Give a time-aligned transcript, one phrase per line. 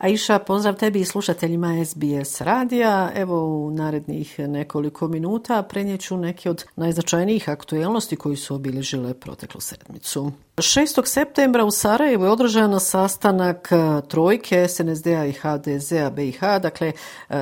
[0.00, 3.10] Aisha, pozdrav tebi i slušateljima SBS radija.
[3.14, 10.32] Evo u narednih nekoliko minuta prenjeću neke od najznačajnijih aktuelnosti koji su obilježile proteklu sedmicu.
[10.56, 11.06] 6.
[11.06, 13.68] septembra u Sarajevu je održan sastanak
[14.08, 16.92] trojke SNSD-a i HDZ-a BiH, dakle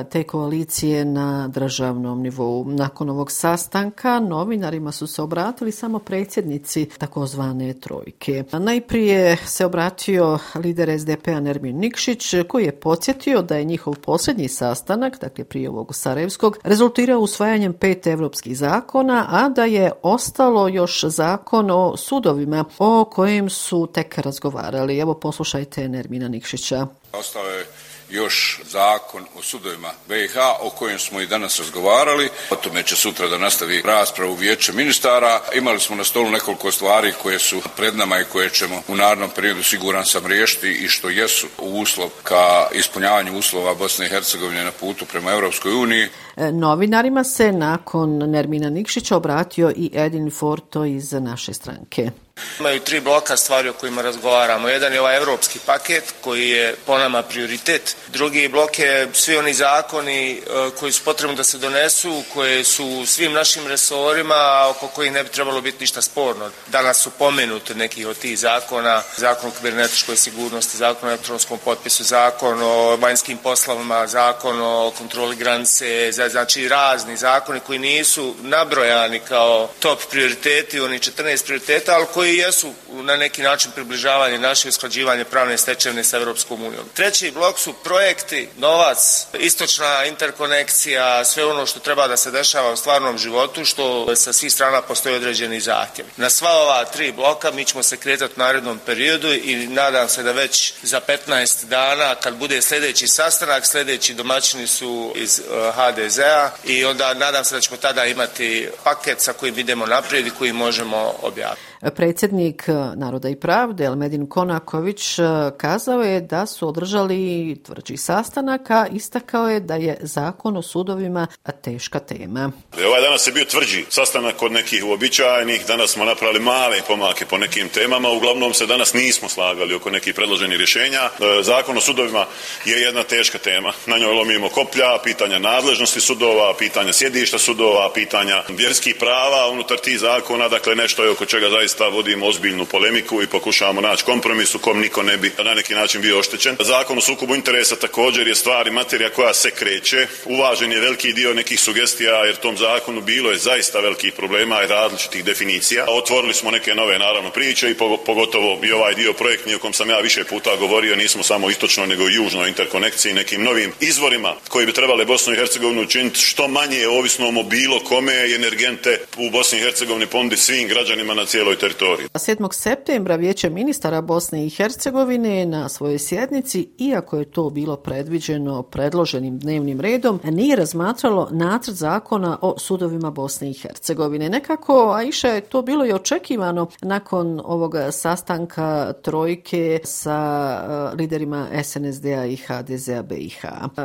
[0.09, 2.65] te koalicije na državnom nivou.
[2.65, 8.43] Nakon ovog sastanka novinarima su se obratili samo predsjednici takozvane trojke.
[8.51, 15.19] Najprije se obratio lider SDP-a Nermin Nikšić koji je podsjetio da je njihov posljednji sastanak,
[15.21, 21.71] dakle prije ovog Sarajevskog, rezultirao usvajanjem pet evropskih zakona, a da je ostalo još zakon
[21.71, 24.99] o sudovima o kojem su tek razgovarali.
[24.99, 26.87] Evo poslušajte Nermina Nikšića.
[27.13, 27.65] Ostao je
[28.09, 32.29] još zakon o sudovima BiH o kojem smo i danas razgovarali.
[32.49, 35.41] O tome će sutra da nastavi raspravu vijeća ministara.
[35.55, 39.29] Imali smo na stolu nekoliko stvari koje su pred nama i koje ćemo u narodnom
[39.35, 44.71] periodu siguran sam riješiti i što jesu uslov ka ispunjavanju uslova Bosne i Hercegovine na
[44.71, 46.07] putu prema Europskoj uniji.
[46.37, 52.11] E, novinarima se nakon Nermina Nikšića obratio i Edin Forto iz naše stranke.
[52.59, 54.69] Imaju tri bloka stvari o kojima razgovaramo.
[54.69, 57.95] Jedan je ovaj evropski paket koji je po nama prioritet.
[58.07, 60.41] Drugi blok je svi oni zakoni e,
[60.79, 65.29] koji su potrebni da se donesu, koje su svim našim resorima oko kojih ne bi
[65.29, 66.49] trebalo biti ništa sporno.
[66.67, 72.03] Danas su pomenuti neki od tih zakona, zakon o kibernetičkoj sigurnosti, zakon o elektronskom potpisu,
[72.03, 79.69] zakon o vanjskim poslovima, zakon o kontroli granice, znači razni zakoni koji nisu nabrojani kao
[79.79, 85.25] top prioriteti, oni 14 prioriteta, ali koji koji jesu na neki način približavanje naše usklađivanje
[85.25, 86.85] pravne stečevne sa Evropskom unijom.
[86.93, 92.77] Treći blok su projekti, novac, istočna interkonekcija, sve ono što treba da se dešava u
[92.77, 96.05] stvarnom životu, što sa svih strana postoji određeni zahtjev.
[96.17, 100.23] Na sva ova tri bloka mi ćemo se kretati u narednom periodu i nadam se
[100.23, 106.51] da već za 15 dana, kad bude sljedeći sastanak, sljedeći domaćini su iz e, HDZ-a
[106.63, 110.53] i onda nadam se da ćemo tada imati paket sa kojim idemo naprijed i koji
[110.53, 111.68] možemo objaviti.
[111.81, 115.23] Predsjednik e, Naroda i pravde, Elmedin Konaković, e,
[115.57, 121.27] kazao je da su održali tvrđi sastanaka, istakao je da je zakon o sudovima
[121.61, 122.51] teška tema.
[122.77, 127.25] E, ovaj danas je bio tvrđi sastanak kod nekih uobičajenih, danas smo napravili male pomake
[127.25, 131.09] po nekim temama, uglavnom se danas nismo slagali oko nekih predloženih rješenja.
[131.41, 132.25] Zakon o sudovima
[132.65, 133.73] je jedna teška tema.
[133.85, 139.99] Na njoj lomimo koplja, pitanja nadležnosti sudova, pitanja sjedišta sudova, pitanja vjerskih prava unutar tih
[139.99, 144.55] zakona, dakle nešto je oko čega zaista zaista vodimo ozbiljnu polemiku i pokušavamo naći kompromis
[144.55, 146.55] u kom niko ne bi na neki način bio oštećen.
[146.59, 150.07] Zakon o sukobu interesa također je stvar i materija koja se kreće.
[150.25, 154.67] Uvažen je veliki dio nekih sugestija jer tom zakonu bilo je zaista velikih problema i
[154.67, 155.85] različitih definicija.
[155.89, 159.89] Otvorili smo neke nove naravno priče i pogotovo i ovaj dio projektni o kom sam
[159.89, 164.65] ja više puta govorio, nismo samo istočno nego i južno interkonekciji nekim novim izvorima koji
[164.65, 169.59] bi trebali Bosnu i Hercegovinu učiniti što manje ovisno o bilo kome energente u Bosni
[169.59, 172.07] i Hercegovini ponuditi svim građanima na cijeloj teritoriji.
[172.07, 172.53] 7.
[172.53, 179.39] septembra vijeće ministara Bosne i Hercegovine na svojoj sjednici, iako je to bilo predviđeno predloženim
[179.39, 184.29] dnevnim redom, nije razmatralo nacrt zakona o sudovima Bosne i Hercegovine.
[184.29, 191.47] Nekako, a iše je to bilo i očekivano nakon ovog sastanka trojke sa e, liderima
[191.63, 193.41] SNSD-a i HDZ-a BiH.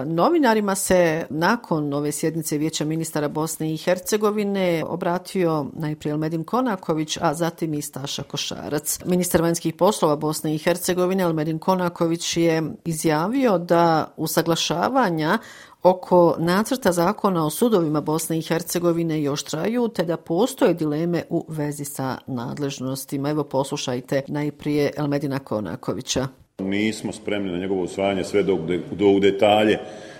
[0.07, 7.35] Novinarima se nakon ove sjednice vijeća ministara Bosne i Hercegovine obratio najprije Medim Konaković, a
[7.35, 8.99] zatim optimistaša Košarac.
[9.05, 15.39] Ministar vanjskih poslova Bosne i Hercegovine Almedin Konaković je izjavio da usaglašavanja
[15.83, 21.45] oko nacrta zakona o sudovima Bosne i Hercegovine još traju, te da postoje dileme u
[21.49, 23.31] vezi sa nadležnostima.
[23.31, 26.29] Evo poslušajte najprije Elmedina Konakovića.
[26.59, 28.59] Nismo spremni na njegovo usvajanje sve do,
[28.93, 29.79] do u detalje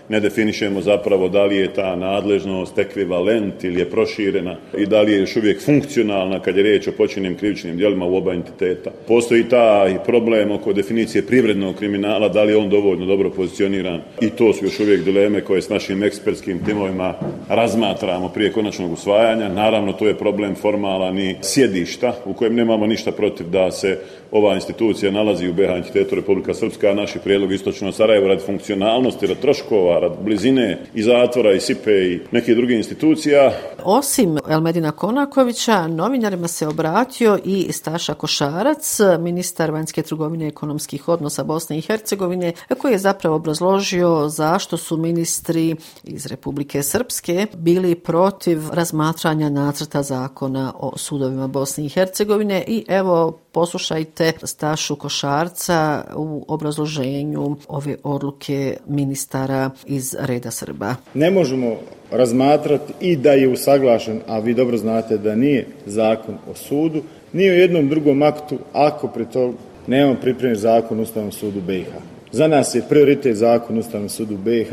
[0.09, 5.13] ne definišemo zapravo da li je ta nadležnost ekvivalent ili je proširena i da li
[5.13, 8.91] je još uvijek funkcionalna kad je riječ o počinjenim krivičnim djelima u oba entiteta.
[9.09, 14.01] Postoji ta i problem oko definicije privrednog kriminala, da li je on dovoljno dobro pozicioniran
[14.21, 17.15] i to su još uvijek dileme koje s našim ekspertskim timovima
[17.49, 19.49] razmatramo prije konačnog usvajanja.
[19.49, 23.99] Naravno, to je problem formalan i sjedišta u kojem nemamo ništa protiv da se
[24.31, 29.27] ova institucija nalazi u BH entitetu Republika Srpska, a naši prijedlog istočno Sarajevo radi funkcionalnosti,
[29.27, 33.53] rad troškova, rad blizine i zatvora i SIPE i neke druge institucija.
[33.85, 41.45] Osim Elmedina Konakovića, novinarima se obratio i Staša Košarac, ministar vanjske trgovine i ekonomskih odnosa
[41.45, 48.59] Bosne i Hercegovine, koji je zapravo obrazložio zašto su ministri iz Republike Srpske bili protiv
[48.73, 57.57] razmatranja nacrta zakona o sudovima Bosne i Hercegovine i evo poslušajte Stašu Košarca u obrazloženju
[57.69, 60.95] ove odluke ministara iz reda Srba.
[61.15, 61.77] Ne možemo
[62.11, 67.03] razmatrati i da je usaglašen, a vi dobro znate da nije zakon o sudu,
[67.33, 69.53] nije u jednom drugom aktu ako pri to
[69.87, 71.89] nemamo pripremljen zakon u Ustavnom sudu BiH.
[72.33, 74.73] Za nas je prioritet zakon u Ustavnom sudu BiH,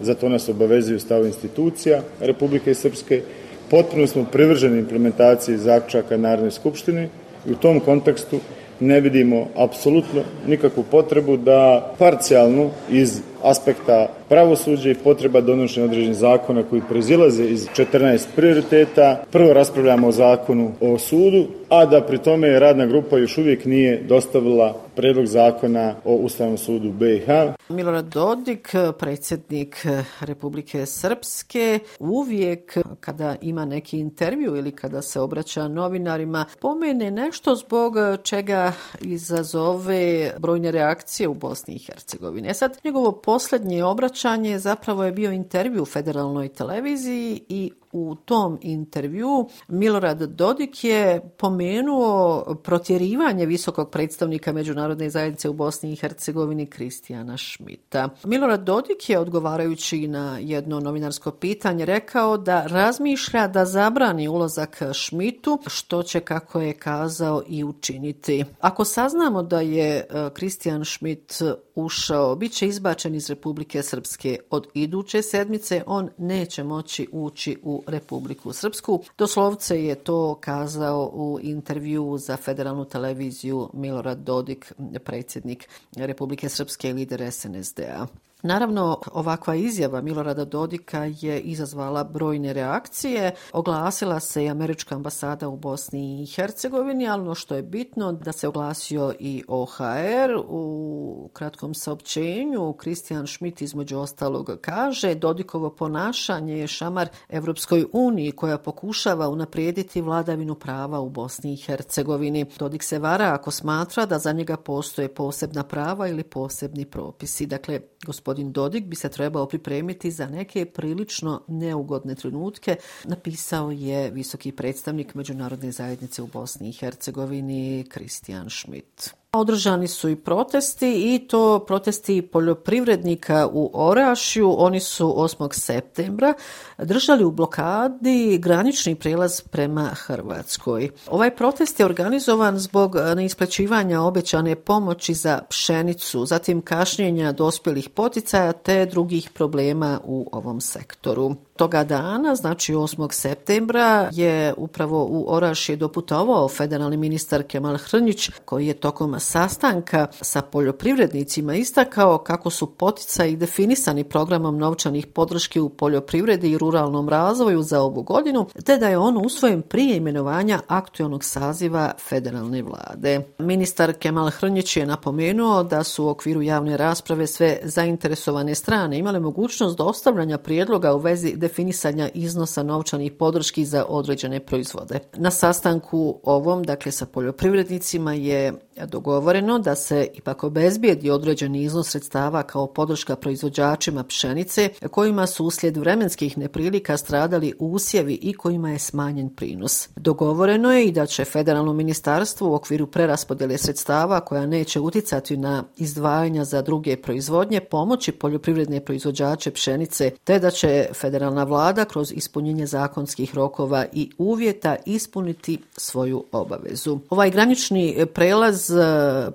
[0.00, 3.22] zato nas obavezuju stav institucija Republike Srpske.
[3.70, 7.08] Potpuno smo privrženi implementaciji zaključaka Narodne skupštine
[7.46, 8.38] i u tom kontekstu
[8.80, 16.62] ne vidimo apsolutno nikakvu potrebu da parcijalno iz aspekta pravosuđa i potreba donošenja određenih zakona
[16.62, 19.24] koji prezilaze iz 14 prioriteta.
[19.30, 24.02] Prvo raspravljamo o zakonu o sudu, a da pri tome radna grupa još uvijek nije
[24.08, 27.28] dostavila predlog zakona o Ustavnom sudu BiH.
[27.68, 29.86] Milorad Dodik, predsjednik
[30.20, 37.94] Republike Srpske, uvijek kada ima neki intervju ili kada se obraća novinarima, pomene nešto zbog
[38.22, 42.48] čega izazove brojne reakcije u Bosni i Hercegovini.
[42.48, 48.58] E sad, njegovo posljednje obraćanje zapravo je bio intervju u federalnoj televiziji i u tom
[48.62, 57.36] intervju Milorad Dodik je pomenuo protjerivanje visokog predstavnika međunarodne zajednice u Bosni i Hercegovini Kristijana
[57.36, 58.08] Šmita.
[58.24, 65.58] Milorad Dodik je odgovarajući na jedno novinarsko pitanje rekao da razmišlja da zabrani ulazak Šmitu,
[65.66, 68.44] što će, kako je kazao, i učiniti.
[68.60, 70.04] Ako saznamo da je e,
[70.34, 71.42] Kristijan Šmit
[71.74, 77.79] ušao, bit će izbačen iz Republike Srpske od iduće sedmice, on neće moći ući u
[77.86, 79.02] Republiku Srpsku.
[79.18, 84.72] Doslovce je to kazao u intervju za federalnu televiziju Milorad Dodik,
[85.04, 88.06] predsjednik Republike Srpske i lider SNSD-a.
[88.42, 93.34] Naravno, ovakva izjava Milorada Dodika je izazvala brojne reakcije.
[93.52, 98.32] Oglasila se i Američka ambasada u Bosni i Hercegovini, ali ono što je bitno da
[98.32, 102.72] se oglasio i OHR u kratkom saopćenju.
[102.72, 110.54] Kristijan Schmidt između ostalog kaže Dodikovo ponašanje je šamar Evropskoj uniji koja pokušava unaprijediti vladavinu
[110.54, 112.46] prava u Bosni i Hercegovini.
[112.58, 117.46] Dodik se vara ako smatra da za njega postoje posebna prava ili posebni propisi.
[117.46, 124.10] Dakle, gospodin gospodin Dodik bi se trebao pripremiti za neke prilično neugodne trenutke, napisao je
[124.10, 129.19] visoki predstavnik Međunarodne zajednice u Bosni i Hercegovini Kristijan Schmidt.
[129.32, 134.54] Održani su i protesti i to protesti poljoprivrednika u Orašju.
[134.58, 135.52] Oni su 8.
[135.52, 136.34] septembra
[136.78, 140.90] držali u blokadi granični prelaz prema Hrvatskoj.
[141.10, 148.86] Ovaj protest je organizovan zbog neisplaćivanja obećane pomoći za pšenicu, zatim kašnjenja dospjelih poticaja te
[148.86, 153.12] drugih problema u ovom sektoru toga dana, znači 8.
[153.12, 160.42] septembra, je upravo u Orašje doputovao federalni ministar Kemal Hrnjić, koji je tokom sastanka sa
[160.42, 167.82] poljoprivrednicima istakao kako su poticaji definisani programom novčanih podrške u poljoprivredi i ruralnom razvoju za
[167.82, 173.20] ovu godinu, te da je on usvojen prije imenovanja aktualnog saziva federalne vlade.
[173.38, 179.20] Ministar Kemal Hrnjić je napomenuo da su u okviru javne rasprave sve zainteresovane strane imale
[179.20, 184.98] mogućnost dostavljanja prijedloga u vezi definisanja iznosa novčanih podrški za određene proizvode.
[185.16, 188.52] Na sastanku ovom, dakle sa poljoprivrednicima, je
[188.86, 195.76] dogovoreno da se ipak obezbijedi određeni iznos sredstava kao podrška proizvođačima pšenice kojima su uslijed
[195.76, 199.88] vremenskih neprilika stradali usjevi i kojima je smanjen prinos.
[199.96, 205.64] Dogovoreno je i da će federalno ministarstvo u okviru preraspodjele sredstava koja neće uticati na
[205.76, 212.66] izdvajanja za druge proizvodnje pomoći poljoprivredne proizvođače pšenice te da će federalna vlada kroz ispunjenje
[212.66, 216.98] zakonskih rokova i uvjeta ispuniti svoju obavezu.
[217.10, 218.76] Ovaj granični e, prelaz e,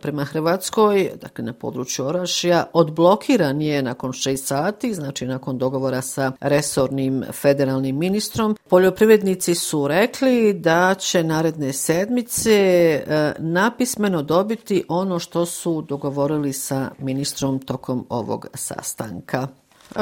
[0.02, 6.32] prema Hrvatskoj, dakle na području Orašija, odblokiran je nakon 6 sati, znači nakon dogovora sa
[6.40, 8.58] resornim federalnim ministrom.
[8.70, 16.92] Poljoprivrednici su rekli da će naredne sedmice e, napismeno dobiti ono što su dogovorili sa
[17.00, 19.48] ministrom tokom ovog sastanka.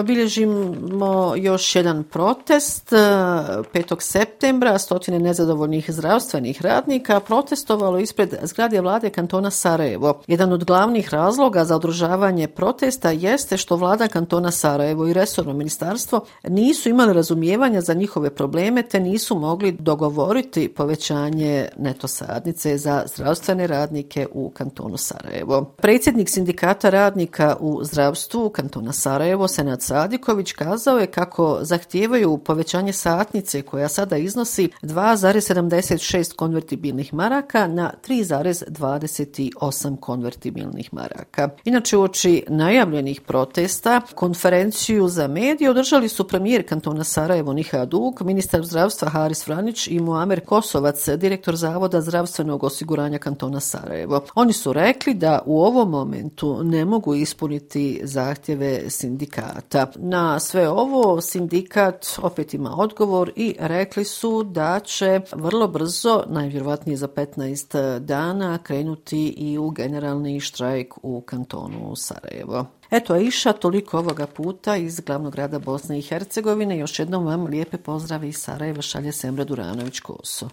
[0.03, 2.93] Bilježimo još jedan protest.
[2.93, 4.01] Eh, 5.
[4.01, 10.21] septembra stotine nezadovoljnih zdravstvenih radnika protestovalo ispred zgrade vlade kantona Sarajevo.
[10.27, 16.25] Jedan od glavnih razloga za održavanje protesta jeste što vlada kantona Sarajevo i resorno ministarstvo
[16.43, 23.67] nisu imali razumijevanja za njihove probleme te nisu mogli dogovoriti povećanje neto sadnice za zdravstvene
[23.67, 25.63] radnike u kantonu Sarajevo.
[25.63, 33.61] Predsjednik sindikata radnika u zdravstvu kantona Sarajevo, Senat Sadiković kazao je kako zahtijevaju povećanje satnice
[33.61, 41.49] koja sada iznosi 2,76 konvertibilnih maraka na 3,28 konvertibilnih maraka.
[41.65, 48.65] Inače, uoči najavljenih protesta, konferenciju za medije održali su premijer kantona Sarajevo Niha Dug, ministar
[48.65, 54.23] zdravstva Haris Franić i Muamer Kosovac, direktor Zavoda zdravstvenog osiguranja kantona Sarajevo.
[54.35, 59.99] Oni su rekli da u ovom momentu ne mogu ispuniti zahtjeve sindikata sindikata.
[59.99, 66.97] Na sve ovo sindikat opet ima odgovor i rekli su da će vrlo brzo, najvjerovatnije
[66.97, 72.65] za 15 dana, krenuti i u generalni štrajk u kantonu Sarajevo.
[72.91, 76.77] Eto, Iša, toliko ovoga puta iz glavnog grada Bosne i Hercegovine.
[76.77, 80.49] Još jednom vam lijepe pozdrave iz Sarajeva šalje Semra Duranović-Koso.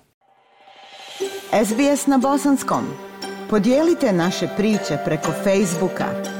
[1.65, 2.85] SBS na Bosanskom.
[3.51, 6.40] Podijelite naše priče preko Facebooka.